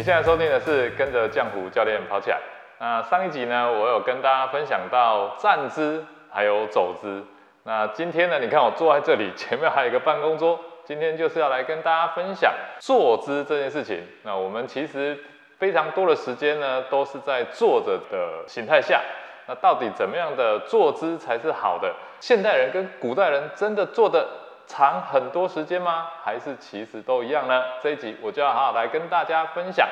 [0.00, 2.38] 你现在收听的是跟着江湖教练跑起来。
[2.78, 7.22] 那上一集呢，我有跟大家分享到站姿还有走姿。
[7.64, 14.02] 那今天呢，你看我坐在这里，前面还有一个办公桌，今天就是要来跟大家分享坐姿这件事情。
[14.22, 15.18] 那我们其实
[15.58, 19.02] 非常多的时间呢，都是在坐着的形态下。
[19.46, 21.94] 那到底怎么样的坐姿才是好的？
[22.20, 24.26] 现代人跟古代人真的坐的
[24.70, 26.06] 长很多时间吗？
[26.22, 27.60] 还是其实都一样呢？
[27.82, 29.88] 这一集我就要好好来跟大家分享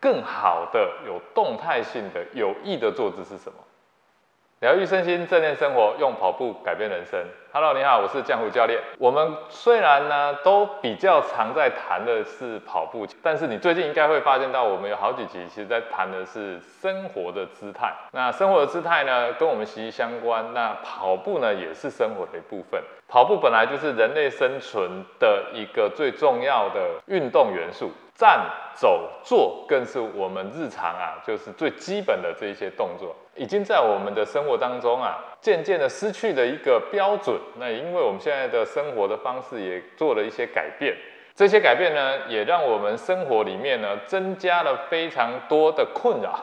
[0.00, 3.58] 更好的有动态性的有益的坐姿是什么。
[4.60, 7.22] 疗愈身心，正念生活，用跑步改变人生。
[7.54, 8.80] Hello，你好，我是江湖教练。
[8.96, 17.92] 我们虽然呢都比较常在谈的是跑步，但是你最近应该会发现到，我们有好几集其实在谈的是生活的姿态。
[18.12, 20.54] 那生活的姿态呢，跟我们息息相关。
[20.54, 22.82] 那跑步呢，也是生活的一部分。
[23.06, 27.90] 跑步本来就是人类生存的一个最重要的运动元素。
[28.14, 37.38] 站、走、坐，更是我们日常啊，就是最基本的这一些动作，已经在我们的生活当中啊，渐渐的失去了一个标准。
[37.58, 40.96] 那因为我们现在的生活的方式也做了一些改变，
[41.34, 46.38] 这些改变呢，也让我们生活里面呢，增加了非常多的困扰，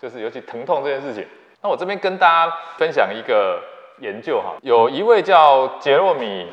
[0.00, 1.24] 就是尤其疼痛这件事情。
[1.62, 3.62] 那我这边跟大家分享一个
[3.98, 6.48] 研究哈，有一位叫杰洛米。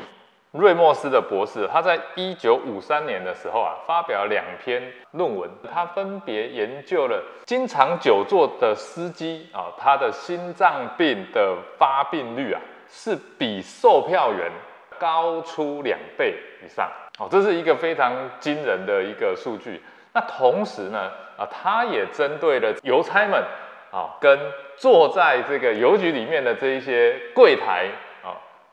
[0.58, 4.82] 瑞莫斯的博士，他在一九五三年的时候啊，发表两篇
[5.12, 14.50] 论文，他分别研究了经常久坐的司机啊，他的心脏病的发病率啊，是比售票员
[14.98, 16.90] 高出两倍以上。
[17.18, 19.82] 哦，这是一个非常惊人的一个数据。
[20.12, 23.42] 那同时呢，啊，他也针对了邮差们
[23.90, 24.38] 啊，跟
[24.76, 27.88] 坐在这个邮局里面的这一些柜台。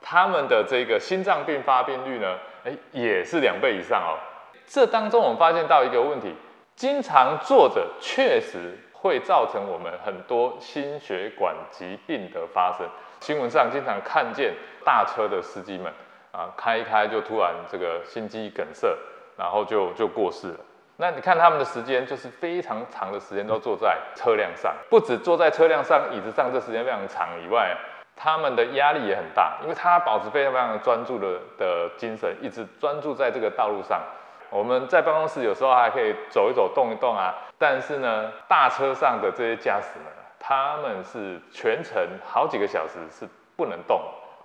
[0.04, 4.20] 他们的这个心脏病发病率呢，哎，也是两倍以上哦。
[4.68, 6.36] 这当中我们发现到一个问题，
[6.76, 12.86] 经常坐着确实会造成我们很多心血管疾病的发生。
[13.22, 14.54] 新闻上经常看见
[14.84, 15.92] 大车的司机们
[16.32, 18.90] 啊，开一开就突然这个心肌梗塞，
[19.38, 20.60] 然后就就过世了。
[20.98, 27.76] 那你看他们的时间就是非常长的时间都坐在车辆上，不止坐在车辆上椅子上这时间非常长以外。
[28.16, 34.02] 他们的压力也很大，因为他保持非常非常专注的的精神，一直专注在这个道路上。
[34.50, 40.06] 我们在办公室有时候还可以走一走、动一动啊，但是呢，大车上的这些驾驶们，
[40.40, 44.00] 他们是全程好几个小时是不能动，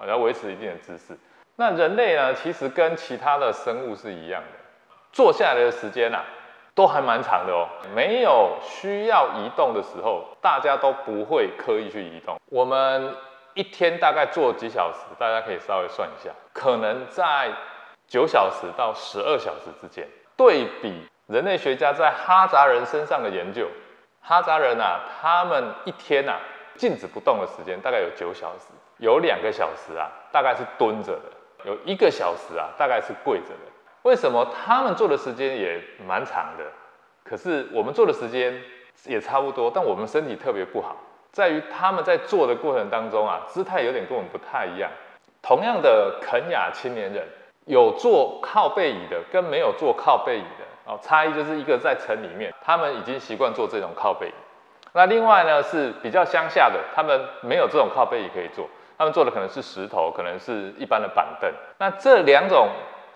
[0.08, 1.14] 要维持一定的姿势。
[1.56, 4.48] 那人类呢，其实跟其他的生物是一样的，
[5.12, 6.24] 坐下来的时间啊，
[6.74, 7.68] 都还蛮长的哦。
[7.94, 12.40] 没有需要移动的时候，大家都不会刻意去移动。
[12.46, 13.14] 我们。
[13.58, 15.00] 一天大概做几小时？
[15.18, 17.50] 大家可以稍微算一下，可能在
[18.06, 20.06] 九小时到十二小时之间。
[20.36, 23.66] 对比人类学家在哈扎人身上的研究，
[24.20, 26.38] 哈扎人啊，他们一天啊
[26.76, 28.66] 静止不动的时间大概有九小时，
[28.98, 31.22] 有两个小时啊大概是蹲着的，
[31.64, 33.72] 有一个小时啊大概是跪着的。
[34.02, 36.64] 为什么他们做的时间也蛮长的？
[37.24, 38.62] 可是我们做的时间
[39.06, 40.96] 也差不多，但我们身体特别不好。
[41.30, 44.90] 在于他们在做的过程当中啊，姿态有点跟我们不太一样。
[45.40, 47.24] 同样的肯雅青年人，
[47.66, 54.32] 有坐靠背椅的跟没有坐靠背椅的哦，差异就是一个在城里面，他们已经习惯坐这种靠背椅。
[54.92, 61.50] 那另外呢是比较乡下的，他们没有这种靠背椅可以坐，他们坐的可能是石头，可能是一般的板凳。
[61.78, 62.68] 那这两种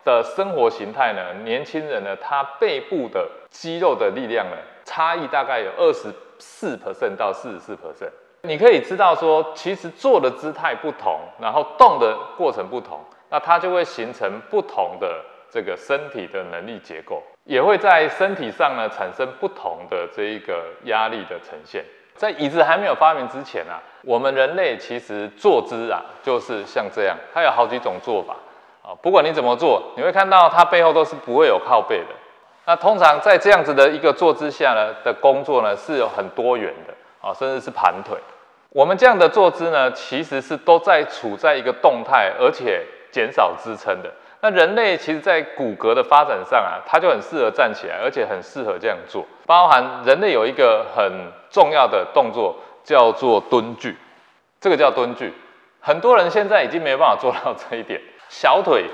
[0.04, 6.12] 的生活形态呢，年轻人呢，他背部的肌肉的力量呢，差异大概有二十。
[6.42, 8.10] 四 percent 到四十四 percent，
[8.42, 12.98] 你可以知道说，其实坐的姿态不同，然后动的过程不同，
[13.30, 21.84] 那它就会形成不同的这个身体的能力结构，也会在身体上呢产生不同的这一个压力的呈现。
[22.16, 28.34] 在椅子还没有发明之前啊，我们人类其实坐姿啊就是像这样，它有好几种做法
[28.82, 32.08] 啊，不管你怎么做，你会看到它背后都是不会有靠背的。
[32.64, 38.16] 那通常在这样子的一个坐姿下呢的工作呢是有很多元的啊，甚至是盘腿。
[38.70, 44.10] 我们这样的坐姿呢，其实是都在处在一个动态，而且减少支撑的。
[44.40, 49.26] 那人类其实在骨骼的发展上啊，它就很适合站起来，而且很适合这样做。
[49.44, 51.12] 包含人类有一个很
[51.50, 53.94] 重要的动作叫做蹲踞，
[54.60, 55.32] 这个叫蹲踞。
[55.80, 58.86] 很多人现在已经没办法做到这一点，小腿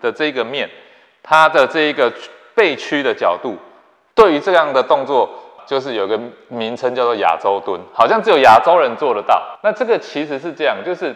[0.00, 0.68] 的这个面，
[1.22, 2.12] 它的这一个。
[2.54, 3.56] 背屈的角度，
[4.14, 5.28] 对于这样的动作，
[5.66, 6.18] 就是有个
[6.48, 9.42] 名称叫做亚洲蹲，好像只有亚洲人做得到。
[9.62, 11.14] 那这个其实是这样，就是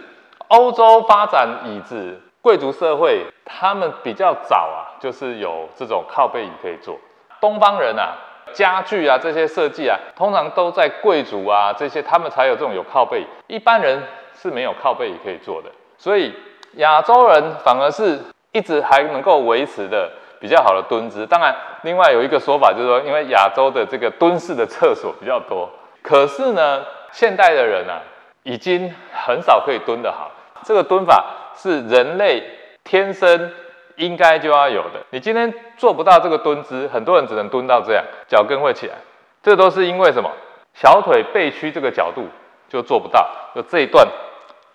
[0.49, 6.99] 欧洲发展椅子，贵族社会他们比较早啊，就是有这种靠背椅可以坐。
[7.41, 8.17] 东方人啊，
[8.53, 14.03] 家具啊这些设计啊，通常都在贵族啊这些他们才有这种有靠背椅，一般人
[14.35, 15.69] 是没有靠背椅可以做的。
[15.97, 16.35] 所以
[16.75, 18.19] 亚洲人反而是
[18.53, 21.27] 一直还能够维持的比较好的蹲姿。
[21.27, 25.71] 当然，另外有一个说法就是说，因为亚洲的这个蹲式的厕所比较多，
[26.03, 28.01] 可是呢，现代的人啊，
[28.43, 30.31] 已经很少可以蹲得好。
[30.65, 31.25] 这个蹲法
[31.57, 32.43] 是人类
[32.85, 33.53] 天生
[33.97, 35.01] 应该就要有的。
[35.11, 38.95] 你今天做不到这个蹲姿，很多人只能蹲到这样，脚跟会起来。
[39.43, 40.31] 这都是因为什么？
[40.75, 42.29] 小腿背屈这个角度
[42.69, 44.07] 就做不到，就这一段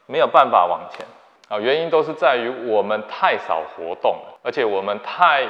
[0.06, 1.06] 没有办法往前
[1.50, 1.60] 啊。
[1.60, 5.44] 原因都是在于我们太少活动了，而且我们太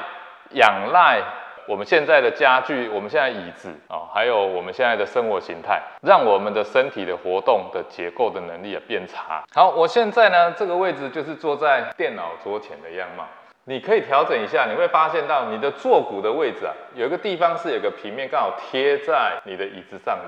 [0.50, 1.22] 仰赖。
[1.66, 9.42] 我们现在的家具，我们现在椅子啊，还有我们现在的生活形态，让我们的身体的活动的结构的能力也变差。
[9.54, 13.24] 好，我现在呢这个位置就是坐在电脑桌前的样貌，
[13.64, 20.24] 你可以调整一下，你会发现到你的坐骨的位置啊，有一个地方是有个平面刚好贴在你的椅子上的，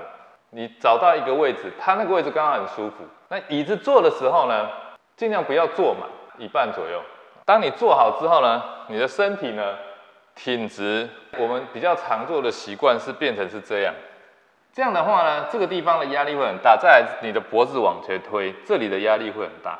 [0.49, 3.05] 你找到一个位置，它那个位置刚好很舒服。
[3.29, 4.67] 那椅子坐的时候呢，
[5.17, 7.01] 尽量不要坐满一半左右。
[7.43, 9.75] 当你坐好之后呢，你的身体呢。
[10.39, 11.09] 挺直，
[11.39, 13.91] 我们比较常做的习惯是变成是这样，
[14.71, 16.77] 这样的话呢，这个地方的压力会很大。
[16.79, 19.79] 再来，你的脖子往前推，这里的压力会很大。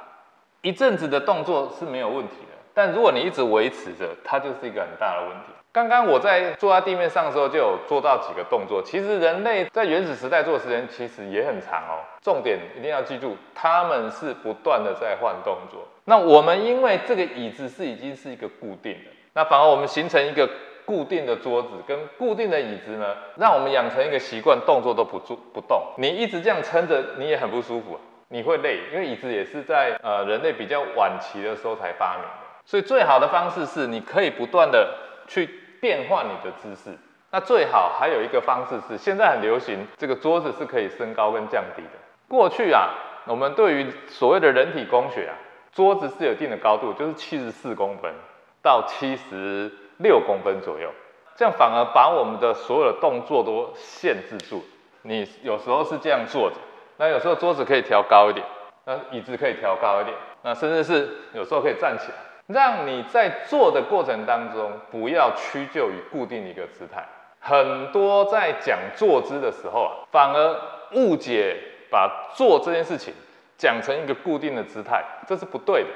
[0.63, 5.53] 一阵子的动作是没有问题的，但如果你一直维持着，它就是一个很大的问题。
[5.77, 8.81] 刚刚我在坐在地面上的时候，就有做到几个动作。
[8.81, 12.01] 其实人类在原始时代做的时间其实也很长哦。
[12.19, 15.87] 重点一定要记住，他们是不断的在换动作。
[16.05, 19.11] 那我们因为这个椅子是已经是一个固定的。
[19.33, 20.49] 那反而我们形成一个
[20.83, 25.79] 固定的桌子跟固定的椅子呢，让我们养成一个习惯，动作都不做不动。
[25.99, 32.47] 你一直这样撑着，你也很不舒服，你会累，因为椅子也是在呃人类比较晚期的时候才发明的。
[32.65, 34.91] 所以最好的方式是，你可以不断的
[35.27, 35.47] 去
[35.79, 36.97] 变换你的姿势。
[37.31, 41.99] 那最好还有一个方式是，现在很流行这个桌子是可以升高跟降低的。
[42.27, 42.89] 过去啊，
[43.25, 45.35] 我们对于所谓的人体工学啊，
[45.71, 48.13] 桌子是有一定的高度，就是七十四公分。
[48.59, 50.91] 到七十六公分左右，
[51.37, 54.61] 这样反而把我们的所有的动作都限制住。
[55.03, 56.57] 你有时候是这样坐着，
[56.97, 58.45] 那有时候桌子可以调高一点，
[58.83, 67.05] 那椅子可以调高一点，那甚至是有时候可以站起来，让你在做的过程当中不要屈就于固定一个姿态。
[67.39, 70.55] 很多在讲坐姿的时候啊，反而
[70.93, 71.55] 误解
[71.89, 73.13] 把做这件事情
[73.57, 75.89] 讲成一个固定的姿态，这是不对的，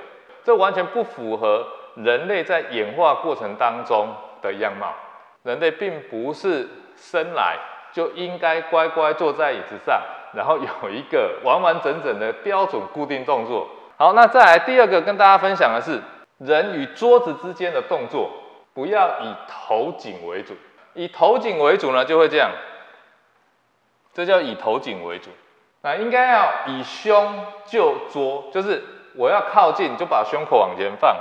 [0.43, 1.65] 这完全不符合。
[1.95, 4.07] 人类在演化过程当中
[4.41, 4.93] 的样貌，
[5.43, 6.65] 人类并不是
[6.95, 7.57] 生来
[7.91, 10.01] 就应该乖乖坐在椅子上，
[10.33, 13.67] 然后有一个完完整整的标准固定动作。
[13.97, 16.01] 好，那再来第二个跟大家分享的是，
[16.43, 18.31] 人与桌子之间的动作
[18.73, 20.55] 不要以头颈为主，
[20.95, 22.49] 以头颈为主呢就会这样，
[24.11, 25.29] 这叫以头颈为主。
[25.83, 28.83] 那应该要以胸就桌，就是
[29.15, 31.15] 我要靠近就把胸口往前放。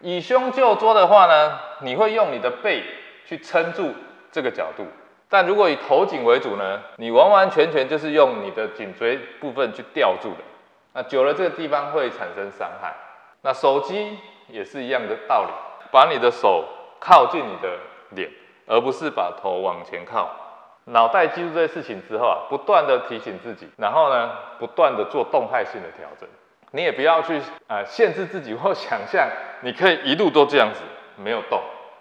[0.00, 2.82] 以胸就桌的话呢，你会用你的背
[3.24, 3.92] 去撑住
[4.32, 4.84] 这个角度；
[5.28, 10.38] 但如果以头颈为主呢，你完完全全就是用你的颈椎部分去吊住的。
[10.94, 12.92] 那久了这个地方会产生伤害。
[13.44, 14.18] 那手机
[14.48, 15.50] 也是一样的道理，
[15.92, 16.64] 把你的手
[16.98, 17.78] 靠近你的
[18.12, 18.30] 脸，
[18.66, 20.30] 而不是把头往前靠。
[20.86, 26.26] 脑袋记住这些事情之后啊，不断的提醒自己，然后呢，不断的做动态性的调整。
[26.70, 27.38] 你也不要去
[27.68, 29.28] 啊限制自己 或想象，
[29.60, 30.80] 你可以一路都这样子
[31.16, 31.60] 没有动，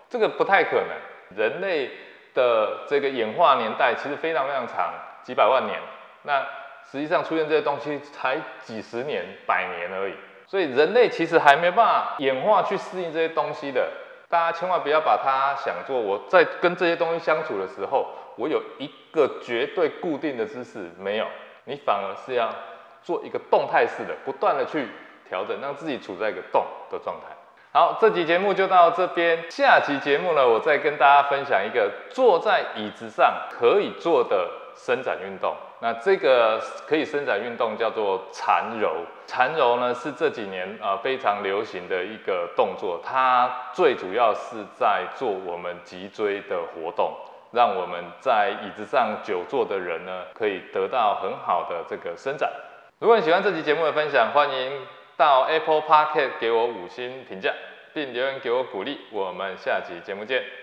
[0.10, 0.88] 这个不太可能。
[1.36, 1.92] 人类
[2.34, 5.78] 的这个演化年代其实非常非常长，几百万年。
[6.22, 6.42] 那
[6.90, 10.14] 实际上出现这些东西才几十年、百年而已。
[10.54, 13.90] 所以人类其实还没办法演化去适应这些东西的。
[14.30, 18.06] 大家千万不要把它想做我在跟这些东西相处的时候，
[18.36, 21.26] 我有一个绝对固定的姿势，没有，
[21.64, 22.54] 你反而是要。
[23.02, 24.88] 做一个动态式的，不断的去
[25.28, 27.36] 调整，让自己处在一个动的状态。
[27.74, 29.52] 好，这集节目就到这边。
[29.52, 35.54] 下集节目呢，我再跟大家分享一个坐在椅子上可以做的伸展运动。
[35.84, 39.04] 那这个可以伸展运动叫做缠柔。
[39.28, 47.14] 缠柔呢是这几年啊非常流行的一个动作，它最主要是在做我们脊椎的活动。
[47.52, 52.50] 让我们在椅子上久坐的人呢，可以得到很好的这个伸展。
[53.00, 54.88] 如果你喜欢这期节目的分享，欢迎
[55.18, 57.54] 到 Apple Podcast 给我五星评价，
[57.94, 59.02] 并留言给我鼓励。
[59.12, 60.63] 我们下期节目见。